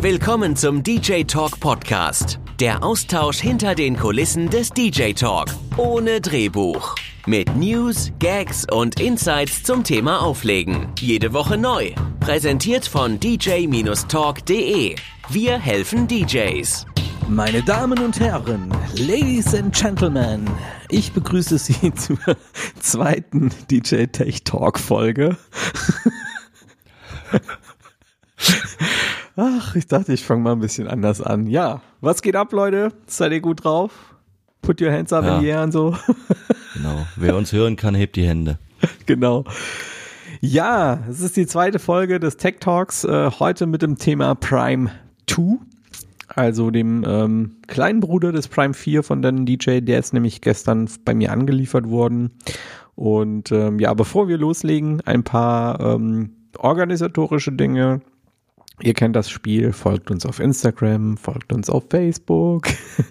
[0.00, 2.38] Willkommen zum DJ Talk Podcast.
[2.60, 5.48] Der Austausch hinter den Kulissen des DJ Talk.
[5.76, 6.94] Ohne Drehbuch.
[7.26, 10.86] Mit News, Gags und Insights zum Thema Auflegen.
[11.00, 11.90] Jede Woche neu.
[12.20, 14.94] Präsentiert von dj-talk.de.
[15.30, 16.86] Wir helfen DJs.
[17.28, 20.48] Meine Damen und Herren, Ladies and Gentlemen,
[20.90, 22.18] ich begrüße Sie zur
[22.78, 25.36] zweiten DJ Tech Talk Folge.
[29.40, 31.46] Ach, ich dachte, ich fange mal ein bisschen anders an.
[31.46, 32.92] Ja, was geht ab, Leute?
[33.06, 33.92] Seid ihr gut drauf?
[34.62, 35.36] Put your hands up Ja.
[35.36, 35.96] in the air und so.
[36.74, 37.06] Genau.
[37.16, 38.58] Wer uns hören kann, hebt die Hände.
[39.06, 39.44] genau.
[40.40, 44.90] Ja, es ist die zweite Folge des Tech Talks, äh, heute mit dem Thema Prime
[45.28, 45.58] 2,
[46.28, 50.88] also dem ähm, kleinen Bruder des Prime 4 von Dan DJ, der ist nämlich gestern
[51.04, 52.30] bei mir angeliefert worden.
[52.94, 58.02] Und ähm, ja, bevor wir loslegen, ein paar ähm, organisatorische Dinge.
[58.80, 62.68] Ihr kennt das Spiel, folgt uns auf Instagram, folgt uns auf Facebook,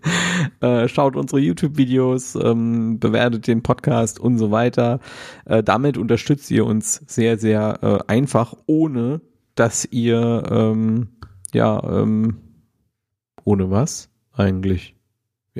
[0.61, 4.99] äh, schaut unsere YouTube-Videos, ähm, bewertet den Podcast und so weiter.
[5.45, 9.21] Äh, damit unterstützt ihr uns sehr, sehr äh, einfach, ohne
[9.55, 11.09] dass ihr, ähm,
[11.53, 12.37] ja, ähm,
[13.43, 14.96] ohne was eigentlich?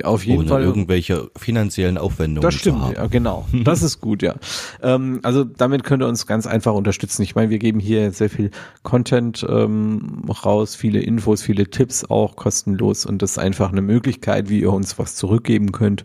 [0.04, 2.94] Auf jeden Ohne Fall irgendwelche finanziellen Aufwendungen das zu stimmt, haben.
[2.94, 3.46] ja, genau.
[3.64, 4.34] Das ist gut, ja.
[4.82, 7.22] Ähm, also damit könnt ihr uns ganz einfach unterstützen.
[7.22, 8.50] Ich meine, wir geben hier sehr viel
[8.82, 14.48] Content ähm, raus, viele Infos, viele Tipps auch kostenlos und das ist einfach eine Möglichkeit,
[14.48, 16.04] wie ihr uns was zurückgeben könnt,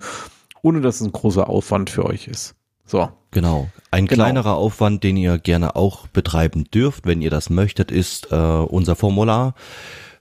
[0.61, 2.55] ohne dass es ein großer Aufwand für euch ist.
[2.85, 3.09] So.
[3.31, 3.69] Genau.
[3.91, 4.23] Ein Genau.
[4.23, 8.95] kleinerer Aufwand, den ihr gerne auch betreiben dürft, wenn ihr das möchtet, ist äh, unser
[8.95, 9.55] Formular.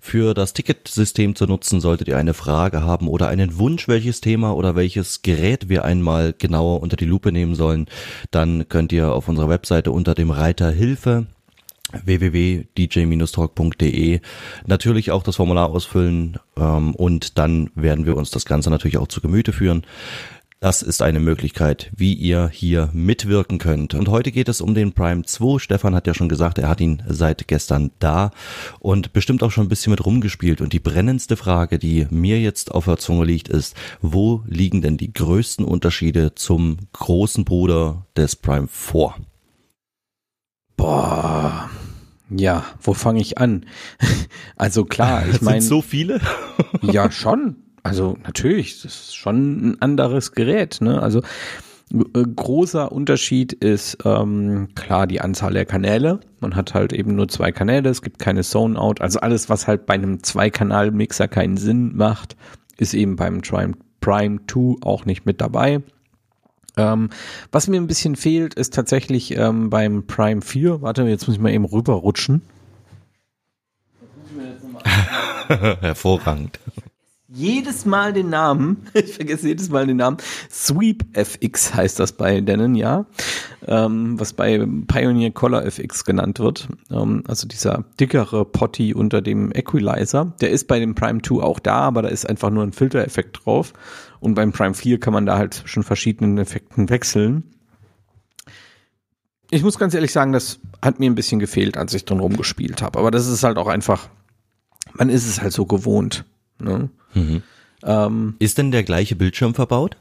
[0.04, 4.56] Für das Ticketsystem zu nutzen, solltet ihr eine Frage haben oder einen Wunsch, welches Thema
[4.56, 7.86] oder welches Gerät wir einmal genauer unter die Lupe nehmen sollen,
[8.32, 11.26] dann könnt ihr auf unserer Webseite unter dem Reiter Hilfe
[12.04, 14.18] www.dj-talk.de
[14.66, 19.06] natürlich auch das Formular ausfüllen ähm, und dann werden wir uns das Ganze natürlich auch
[19.06, 19.84] zu Gemüte führen.
[20.62, 23.94] Das ist eine Möglichkeit, wie ihr hier mitwirken könnt.
[23.94, 25.58] Und heute geht es um den Prime 2.
[25.58, 28.30] Stefan hat ja schon gesagt, er hat ihn seit gestern da
[28.78, 30.60] und bestimmt auch schon ein bisschen mit rumgespielt.
[30.60, 34.96] Und die brennendste Frage, die mir jetzt auf der Zunge liegt, ist, wo liegen denn
[34.98, 39.14] die größten Unterschiede zum großen Bruder des Prime 4?
[40.76, 41.70] Boah.
[42.30, 43.66] Ja, wo fange ich an?
[44.56, 45.60] also klar, ich meine.
[45.60, 46.20] so viele.
[46.82, 47.56] Ja, schon.
[47.82, 50.80] Also natürlich, das ist schon ein anderes Gerät.
[50.80, 51.02] Ne?
[51.02, 51.22] Also
[51.92, 56.20] äh, großer Unterschied ist ähm, klar die Anzahl der Kanäle.
[56.40, 59.00] Man hat halt eben nur zwei Kanäle, es gibt keine Zone-Out.
[59.00, 62.36] Also alles, was halt bei einem Zweikanal-Mixer keinen Sinn macht,
[62.78, 65.82] ist eben beim Prime, Prime 2 auch nicht mit dabei.
[66.76, 67.10] Ähm,
[67.50, 71.42] was mir ein bisschen fehlt, ist tatsächlich ähm, beim Prime 4, warte, jetzt muss ich
[71.42, 72.42] mal eben rüberrutschen.
[75.48, 76.58] Hervorragend.
[77.34, 80.18] Jedes Mal den Namen, ich vergesse jedes Mal den Namen,
[80.50, 83.06] Sweep FX heißt das bei Denon, ja,
[83.66, 89.50] ähm, was bei Pioneer Color FX genannt wird, ähm, also dieser dickere Potty unter dem
[89.52, 92.72] Equalizer, der ist bei dem Prime 2 auch da, aber da ist einfach nur ein
[92.72, 93.72] Filtereffekt drauf
[94.20, 97.44] und beim Prime 4 kann man da halt zwischen verschiedenen Effekten wechseln.
[99.50, 102.82] Ich muss ganz ehrlich sagen, das hat mir ein bisschen gefehlt, als ich drin rumgespielt
[102.82, 104.08] habe, aber das ist halt auch einfach,
[104.94, 106.24] man ist es halt so gewohnt,
[106.58, 106.90] ne?
[107.14, 107.42] Mhm.
[107.84, 109.96] Ähm, Ist denn der gleiche Bildschirm verbaut?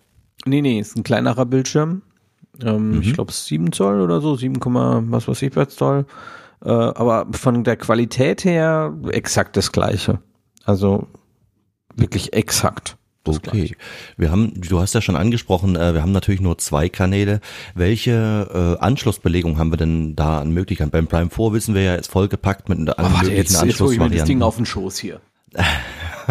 [0.45, 2.01] nee, nee, ist ein kleinerer Bildschirm.
[2.63, 4.55] Ähm, Ich glaube 7 Zoll oder so, 7,
[5.11, 6.05] was weiß ich was Zoll.
[6.63, 10.19] Äh, aber von der Qualität her exakt das gleiche.
[10.63, 11.07] Also
[11.95, 12.97] wirklich exakt.
[13.23, 13.75] Okay.
[14.17, 17.39] Wir haben, du hast ja schon angesprochen, äh, wir haben natürlich nur zwei Kanäle.
[17.75, 20.89] Welche äh, Anschlussbelegung haben wir denn da an Möglichkeiten?
[20.89, 23.79] Beim Prime 4 wissen wir ja, ist vollgepackt mit allen Oh, warte, möglichen jetzt, jetzt
[23.79, 24.43] hol ich mir das Ding Anschlussvarianten.
[24.43, 25.21] auf den Schoß hier.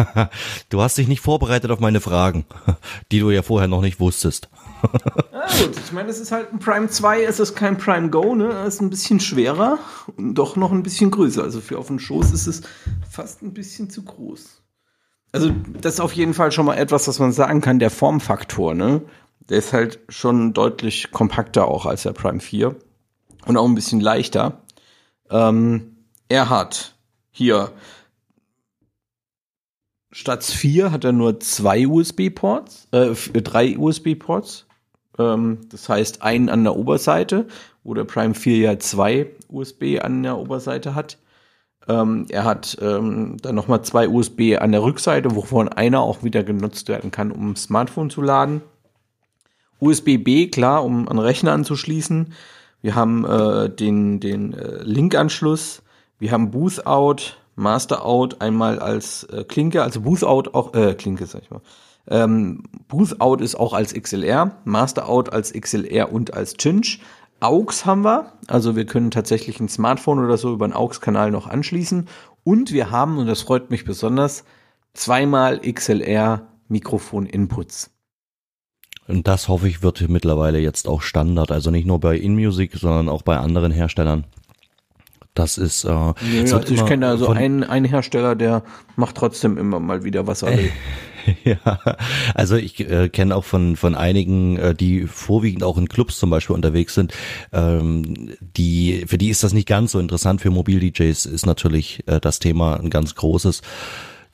[0.69, 2.45] Du hast dich nicht vorbereitet auf meine Fragen,
[3.11, 4.49] die du ja vorher noch nicht wusstest.
[5.31, 8.35] Ja, gut, ich meine, es ist halt ein Prime 2, es ist kein Prime Go,
[8.35, 8.49] ne?
[8.65, 9.79] Es ist ein bisschen schwerer
[10.17, 11.43] und doch noch ein bisschen größer.
[11.43, 12.61] Also für auf den Schoß ist es
[13.09, 14.61] fast ein bisschen zu groß.
[15.33, 15.51] Also,
[15.81, 19.01] das ist auf jeden Fall schon mal etwas, was man sagen kann, der Formfaktor, ne?
[19.49, 22.75] Der ist halt schon deutlich kompakter auch als der Prime 4
[23.45, 24.61] und auch ein bisschen leichter.
[25.29, 25.95] Ähm,
[26.27, 26.95] er hat
[27.31, 27.71] hier
[30.11, 34.65] statt vier hat er nur zwei USB-Ports, äh, drei USB-Ports.
[35.17, 37.47] Ähm, das heißt, einen an der Oberseite,
[37.83, 41.17] wo der Prime 4 ja zwei USB an der Oberseite hat.
[41.87, 46.43] Ähm, er hat ähm, dann nochmal zwei USB an der Rückseite, wovon einer auch wieder
[46.43, 48.61] genutzt werden kann, um Smartphone zu laden.
[49.79, 52.33] USB-B, klar, um an Rechner anzuschließen.
[52.83, 55.81] Wir haben äh, den, den äh, Link-Anschluss.
[56.19, 61.25] Wir haben Booth-Out, Master Out einmal als äh, Klinke, also Booth Out auch, äh, Klinke
[61.27, 61.61] sag ich mal.
[62.07, 66.99] Ähm, Booth Out ist auch als XLR, Master Out als XLR und als Cinch.
[67.39, 71.47] AUX haben wir, also wir können tatsächlich ein Smartphone oder so über einen AUX-Kanal noch
[71.47, 72.07] anschließen.
[72.43, 74.43] Und wir haben, und das freut mich besonders,
[74.93, 77.91] zweimal XLR Mikrofon-Inputs.
[79.07, 83.09] Und das hoffe ich wird mittlerweile jetzt auch Standard, also nicht nur bei InMusic, sondern
[83.09, 84.25] auch bei anderen Herstellern.
[85.33, 85.85] Das ist.
[85.85, 86.13] Äh, ja,
[86.43, 88.63] also ich kenne also einen, einen Hersteller, der
[88.97, 90.71] macht trotzdem immer mal wieder was will.
[91.45, 91.79] ja,
[92.35, 96.29] also ich äh, kenne auch von von einigen, äh, die vorwiegend auch in Clubs zum
[96.29, 97.13] Beispiel unterwegs sind.
[97.53, 100.41] Ähm, die für die ist das nicht ganz so interessant.
[100.41, 103.61] Für Mobil-DJs ist natürlich äh, das Thema ein ganz großes.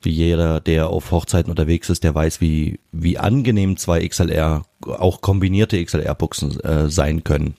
[0.02, 5.22] Wie jeder, der auf Hochzeiten unterwegs ist, der weiß, wie wie angenehm zwei XLR, auch
[5.22, 7.56] kombinierte XLR-Buchsen äh, sein können.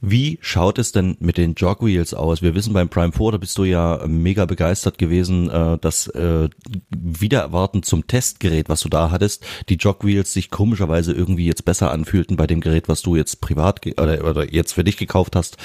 [0.00, 2.42] Wie schaut es denn mit den Jogwheels aus?
[2.42, 6.48] Wir wissen beim Prime 4, da bist du ja mega begeistert gewesen, äh, dass äh,
[6.90, 11.90] wieder erwarten zum Testgerät, was du da hattest, die Jogwheels sich komischerweise irgendwie jetzt besser
[11.90, 15.56] anfühlten bei dem Gerät, was du jetzt privat oder, oder jetzt für dich gekauft hast.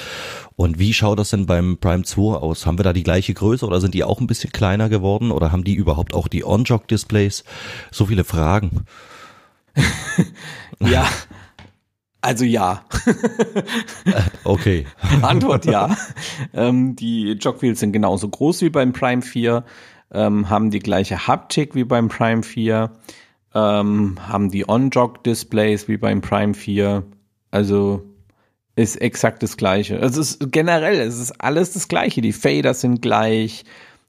[0.56, 2.66] Und wie schaut das denn beim Prime 2 aus?
[2.66, 5.52] Haben wir da die gleiche Größe oder sind die auch ein bisschen kleiner geworden oder
[5.52, 7.44] haben die überhaupt auch die On-Jog-Displays?
[7.90, 8.84] So viele Fragen.
[10.80, 11.08] ja,
[12.20, 12.84] also ja.
[14.44, 14.86] okay.
[15.22, 15.96] Antwort ja.
[16.52, 19.64] Ähm, die Jogwheels sind genauso groß wie beim Prime 4,
[20.12, 22.90] ähm, haben die gleiche Haptik wie beim Prime 4,
[23.54, 27.04] ähm, haben die On-Jog-Displays wie beim Prime 4.
[27.50, 28.02] Also
[28.76, 29.96] ist exakt das gleiche.
[29.96, 32.20] Es ist generell, es ist alles das gleiche.
[32.20, 33.64] Die Faders sind gleich,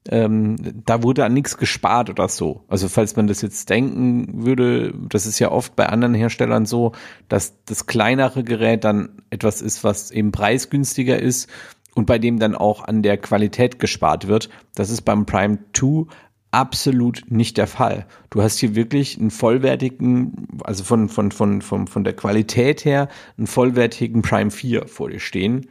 [0.10, 0.56] ähm,
[0.86, 2.64] da wurde an nichts gespart oder so.
[2.68, 6.94] Also falls man das jetzt denken würde, das ist ja oft bei anderen Herstellern so,
[7.30, 11.50] dass das kleinere Gerät dann etwas ist, was eben preisgünstiger ist
[11.94, 14.50] und bei dem dann auch an der Qualität gespart wird.
[14.74, 16.08] Das ist beim Prime 2
[16.50, 18.08] absolut nicht der Fall.
[18.30, 23.08] Du hast hier wirklich einen vollwertigen, also von, von, von, von, von der Qualität her,
[23.38, 25.68] einen vollwertigen Prime 4 vor dir stehen.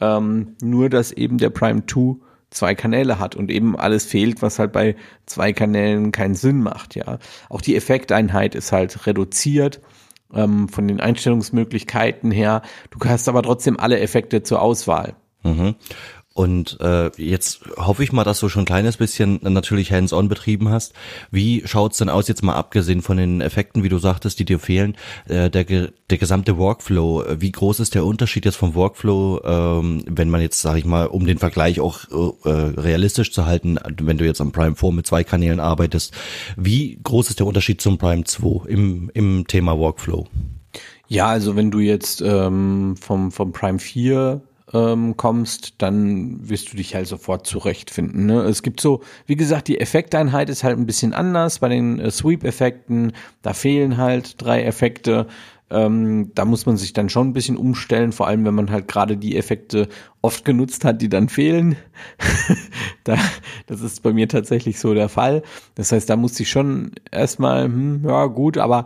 [0.00, 2.16] Ähm, nur, dass eben der Prime 2
[2.52, 4.96] zwei Kanäle hat und eben alles fehlt, was halt bei
[5.26, 7.18] zwei Kanälen keinen Sinn macht, ja.
[7.48, 9.80] Auch die Effekteinheit ist halt reduziert
[10.34, 12.62] ähm, von den Einstellungsmöglichkeiten her.
[12.90, 15.14] Du hast aber trotzdem alle Effekte zur Auswahl.
[15.42, 15.74] Mhm.
[16.34, 20.70] Und äh, jetzt hoffe ich mal, dass du schon ein kleines bisschen natürlich hands-on betrieben
[20.70, 20.94] hast.
[21.30, 24.58] Wie schaut's denn aus, jetzt mal abgesehen von den Effekten, wie du sagtest, die dir
[24.58, 24.96] fehlen,
[25.28, 30.30] äh, der, der gesamte Workflow, wie groß ist der Unterschied jetzt vom Workflow, ähm, wenn
[30.30, 32.04] man jetzt, sage ich mal, um den Vergleich auch
[32.44, 36.14] äh, realistisch zu halten, wenn du jetzt am Prime 4 mit zwei Kanälen arbeitest,
[36.56, 40.26] wie groß ist der Unterschied zum Prime 2 im, im Thema Workflow?
[41.08, 44.40] Ja, also wenn du jetzt ähm, vom, vom Prime 4
[44.72, 48.26] ähm, kommst, dann wirst du dich halt sofort zurechtfinden.
[48.26, 48.42] Ne?
[48.42, 52.10] Es gibt so, wie gesagt, die Effekteinheit ist halt ein bisschen anders bei den äh,
[52.10, 53.12] Sweep-Effekten.
[53.42, 55.26] Da fehlen halt drei Effekte.
[55.70, 58.88] Ähm, da muss man sich dann schon ein bisschen umstellen, vor allem wenn man halt
[58.88, 59.88] gerade die Effekte
[60.20, 61.76] oft genutzt hat, die dann fehlen.
[63.04, 63.16] da,
[63.66, 65.42] das ist bei mir tatsächlich so der Fall.
[65.74, 68.84] Das heißt, da muss ich schon erstmal, hm, ja gut, aber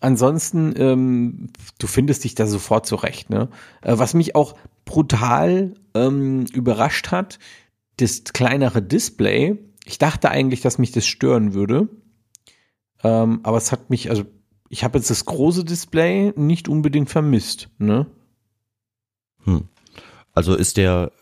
[0.00, 1.48] ansonsten, ähm,
[1.78, 3.30] du findest dich da sofort zurecht.
[3.30, 3.48] Ne?
[3.82, 4.54] Äh, was mich auch
[4.86, 7.38] brutal ähm, überrascht hat,
[7.98, 9.58] das kleinere Display.
[9.84, 11.88] Ich dachte eigentlich, dass mich das stören würde.
[13.04, 14.24] Ähm, aber es hat mich, also
[14.70, 17.68] ich habe jetzt das große Display nicht unbedingt vermisst.
[17.78, 18.06] Ne?
[19.44, 19.68] Hm.
[20.32, 21.12] Also ist der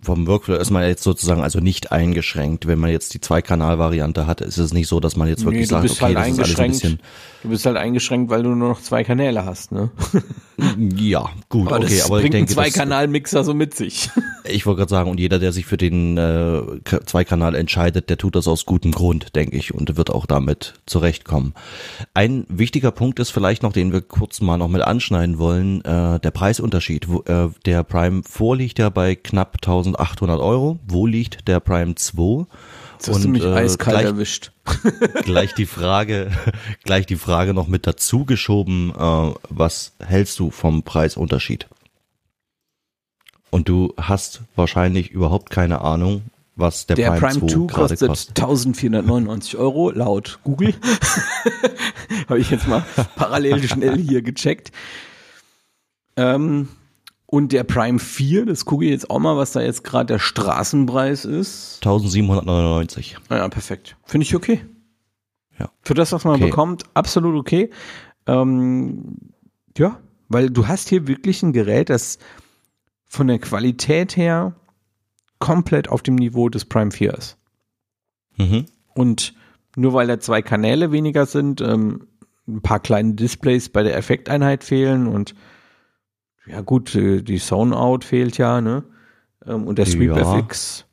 [0.00, 2.66] vom Workflow ist man jetzt sozusagen also nicht eingeschränkt.
[2.66, 5.66] Wenn man jetzt die Zwei-Kanal-Variante hat, ist es nicht so, dass man jetzt wirklich nee,
[5.66, 7.00] sagt, okay, halt das ist alles ein bisschen.
[7.42, 9.90] Du bist halt eingeschränkt, weil du nur noch zwei Kanäle hast, ne?
[10.96, 14.08] ja, gut, aber okay, aber ich denke, Zwei-Kanal-Mixer so mit sich.
[14.44, 16.62] ich wollte gerade sagen, und jeder, der sich für den äh,
[17.04, 21.54] Zwei-Kanal entscheidet, der tut das aus gutem Grund, denke ich, und wird auch damit zurechtkommen.
[22.14, 26.20] Ein wichtiger Punkt ist vielleicht noch, den wir kurz mal noch mit anschneiden wollen, äh,
[26.20, 27.08] der Preisunterschied.
[27.08, 30.78] Wo, äh, der Prime vorliegt ja bei knapp 1800 Euro.
[30.86, 32.46] Wo liegt der Prime 2?
[32.98, 34.52] Das hast und, du mich äh, eiskalt gleich, erwischt.
[35.24, 36.30] gleich die Frage,
[36.84, 41.66] gleich die Frage noch mit dazu geschoben, äh, was hältst du vom Preisunterschied?
[43.50, 46.22] Und du hast wahrscheinlich überhaupt keine Ahnung,
[46.56, 50.74] was der, der Prime, Prime 2, 2 kostet, kostet 1499 Euro laut Google.
[52.28, 52.84] Habe ich jetzt mal
[53.16, 54.72] parallel schnell hier gecheckt.
[56.16, 56.68] Ähm,
[57.26, 60.18] und der Prime 4, das gucke ich jetzt auch mal, was da jetzt gerade der
[60.18, 61.76] Straßenpreis ist.
[61.76, 63.16] 1799.
[63.28, 63.96] Ah ja, perfekt.
[64.04, 64.64] Finde ich okay.
[65.58, 65.70] Ja.
[65.82, 66.46] Für das, was man okay.
[66.46, 67.70] bekommt, absolut okay.
[68.26, 69.16] Ähm,
[69.76, 72.18] ja, weil du hast hier wirklich ein Gerät, das
[73.06, 74.54] von der Qualität her
[75.38, 77.38] komplett auf dem Niveau des Prime 4 ist.
[78.36, 78.66] Mhm.
[78.94, 79.34] Und
[79.76, 82.06] nur weil da zwei Kanäle weniger sind, ähm,
[82.46, 85.34] ein paar kleine Displays bei der Effekteinheit fehlen und
[86.46, 88.84] ja gut, äh, die Zone-Out fehlt ja, ne?
[89.46, 90.38] Ähm, und der Sweep Ja.
[90.38, 90.84] FX.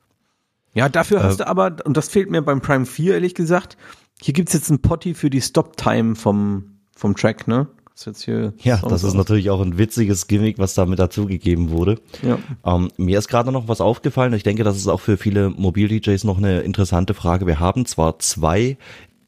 [0.74, 3.78] Ja, dafür hast Äh, du aber, und das fehlt mir beim Prime 4, ehrlich gesagt,
[4.22, 7.68] hier gibt's jetzt ein Potty für die Stop-Time vom, vom Track, ne?
[7.94, 11.70] Das ist jetzt hier Ja, das ist natürlich auch ein witziges Gimmick, was damit dazugegeben
[11.72, 12.00] wurde.
[12.24, 12.40] Ja.
[12.66, 14.34] Ähm, mir ist gerade noch was aufgefallen.
[14.34, 17.46] Ich denke, das ist auch für viele Mobil-DJs noch eine interessante Frage.
[17.48, 18.78] Wir haben zwar zwei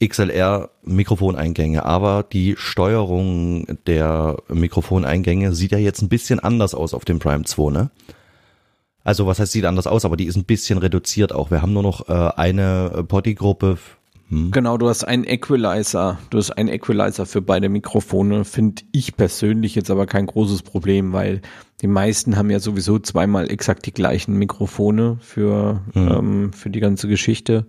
[0.07, 7.19] XLR-Mikrofoneingänge, aber die Steuerung der Mikrofoneingänge sieht ja jetzt ein bisschen anders aus auf dem
[7.19, 7.91] Prime 2, ne?
[9.03, 11.51] Also was heißt sieht anders aus, aber die ist ein bisschen reduziert auch.
[11.51, 13.77] Wir haben nur noch äh, eine Bodygruppe.
[14.29, 14.51] Hm.
[14.51, 16.17] Genau, du hast einen Equalizer.
[16.29, 18.45] Du hast einen Equalizer für beide Mikrofone.
[18.45, 21.41] Finde ich persönlich jetzt aber kein großes Problem, weil
[21.81, 27.09] die meisten haben ja sowieso zweimal exakt die gleichen Mikrofone für, ähm, für die ganze
[27.09, 27.65] Geschichte.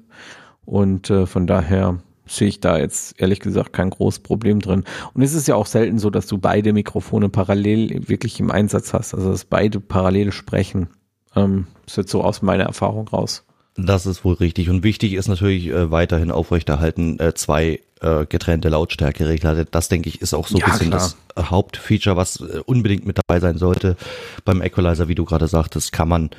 [0.64, 4.84] Und äh, von daher sehe ich da jetzt ehrlich gesagt kein großes Problem drin.
[5.12, 8.92] Und es ist ja auch selten so, dass du beide Mikrofone parallel wirklich im Einsatz
[8.92, 10.88] hast, also dass beide parallel sprechen.
[11.36, 13.44] Ähm, das wird so aus meiner Erfahrung raus.
[13.76, 14.70] Das ist wohl richtig.
[14.70, 19.64] Und wichtig ist natürlich äh, weiterhin aufrechterhalten äh, zwei äh, getrennte Lautstärkeregler.
[19.64, 21.00] Das denke ich ist auch so ein Ja, bisschen klar.
[21.00, 23.96] das äh, Hauptfeature, was äh, unbedingt mit dabei sein sollte.
[24.44, 26.30] Beim Equalizer, wie du gerade sagtest, kann man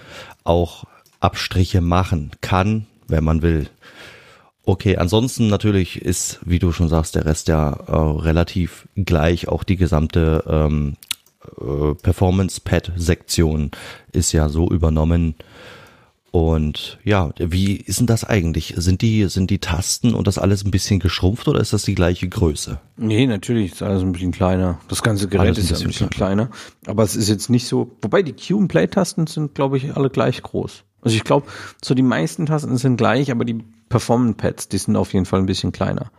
[0.45, 0.85] auch
[1.19, 2.31] Abstriche machen.
[2.39, 3.67] Kann, wenn man will.
[4.65, 7.91] Okay, ansonsten natürlich ist, wie du schon sagst, der Rest ja äh,
[8.21, 9.47] relativ gleich.
[9.47, 10.95] Auch die gesamte ähm,
[11.59, 13.71] äh, Performance-Pad-Sektion
[14.11, 15.35] ist ja so übernommen.
[16.31, 18.73] Und ja, wie ist denn das eigentlich?
[18.75, 21.95] Sind die, sind die Tasten und das alles ein bisschen geschrumpft oder ist das die
[21.95, 22.79] gleiche Größe?
[22.97, 24.79] Nee, natürlich ist alles ein bisschen kleiner.
[24.89, 26.49] Das ganze Gerät Alles ein ist ja ein bisschen bisschen kleiner.
[26.87, 30.09] Aber es ist jetzt nicht so, wobei die Q- und Play-Tasten sind, glaube ich, alle
[30.09, 30.83] gleich groß.
[31.05, 31.47] Also ich glaube,
[31.83, 35.45] so die meisten Tasten sind gleich, aber die Performance-Pads, die sind auf jeden Fall ein
[35.45, 36.11] bisschen kleiner.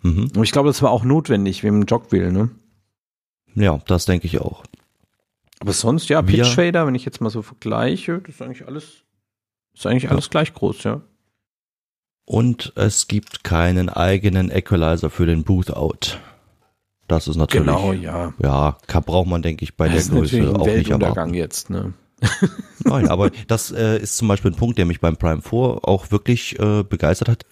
[0.00, 0.30] Mhm.
[0.34, 2.48] Und ich glaube, das war auch notwendig, wegen dem Jog will, ne?
[3.54, 4.64] Ja, das denke ich auch.
[5.60, 9.04] Aber sonst, ja, Pitch Fader, wenn ich jetzt mal so vergleiche, das ist eigentlich alles,
[9.74, 11.02] ist eigentlich alles gleich groß, ja.
[12.24, 16.18] Und es gibt keinen eigenen Equalizer für den Booth-Out.
[17.06, 18.32] Das ist natürlich, Genau, ja.
[18.42, 21.92] ja, braucht man, denke ich, bei der das natürlich Größe auch nicht Weltuntergang jetzt, ne?
[22.84, 26.10] Nein, aber das äh, ist zum Beispiel ein Punkt, der mich beim Prime 4 auch
[26.10, 27.46] wirklich äh, begeistert hat.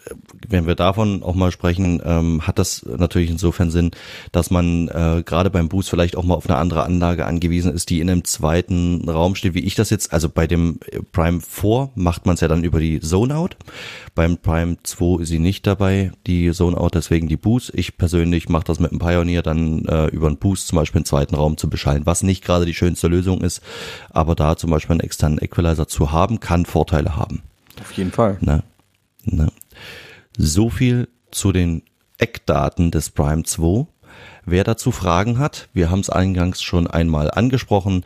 [0.48, 3.90] Wenn wir davon auch mal sprechen, ähm, hat das natürlich insofern Sinn,
[4.32, 7.90] dass man äh, gerade beim Boost vielleicht auch mal auf eine andere Anlage angewiesen ist,
[7.90, 11.40] die in einem zweiten Raum steht, wie ich das jetzt, also bei dem äh, Prime
[11.40, 13.56] 4 macht man es ja dann über die Zone Out.
[14.14, 17.72] Beim Prime 2 ist sie nicht dabei, die Zone Out, deswegen die Boost.
[17.74, 21.06] Ich persönlich mache das mit dem Pioneer dann äh, über einen Boost zum Beispiel einen
[21.06, 23.60] zweiten Raum zu beschallen, was nicht gerade die schönste Lösung ist,
[24.10, 27.42] aber da zum Beispiel einen externen Equalizer zu haben, kann Vorteile haben.
[27.80, 28.38] Auf jeden Fall.
[28.40, 28.62] Ne?
[29.24, 29.48] Ne?
[30.36, 31.82] So viel zu den
[32.18, 33.86] Eckdaten des Prime 2.
[34.46, 38.04] Wer dazu Fragen hat, wir haben es eingangs schon einmal angesprochen,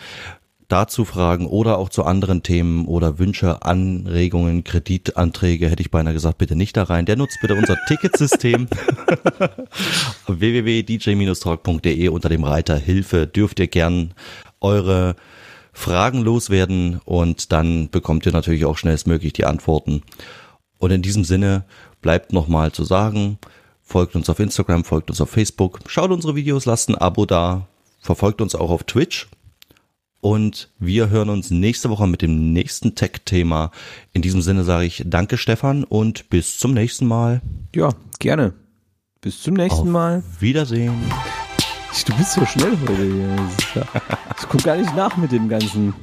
[0.68, 6.38] dazu Fragen oder auch zu anderen Themen oder Wünsche, Anregungen, Kreditanträge, hätte ich beinahe gesagt,
[6.38, 7.06] bitte nicht da rein.
[7.06, 8.68] Der nutzt bitte unser Ticketsystem
[10.26, 14.12] www.dj-talk.de unter dem Reiter Hilfe dürft ihr gern
[14.60, 15.16] eure
[15.78, 20.02] Fragen loswerden und dann bekommt ihr natürlich auch schnellstmöglich die Antworten.
[20.78, 21.64] Und in diesem Sinne
[22.02, 23.38] bleibt nochmal zu sagen,
[23.82, 27.68] folgt uns auf Instagram, folgt uns auf Facebook, schaut unsere Videos, lasst ein Abo da,
[28.00, 29.28] verfolgt uns auch auf Twitch.
[30.20, 33.70] Und wir hören uns nächste Woche mit dem nächsten Tech-Thema.
[34.12, 37.40] In diesem Sinne sage ich Danke, Stefan, und bis zum nächsten Mal.
[37.74, 38.52] Ja, gerne.
[39.20, 40.22] Bis zum nächsten Auf Mal.
[40.40, 40.96] Wiedersehen.
[42.06, 43.84] Du bist so schnell heute hier.
[44.38, 45.94] Ich guck gar nicht nach mit dem ganzen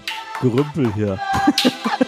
[0.42, 1.20] Gerümpel hier.